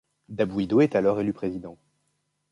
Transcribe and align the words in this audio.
Dabwido 0.29 0.81
est 0.81 0.95
alors 0.95 1.19
élu 1.19 1.31
Président. 1.31 1.77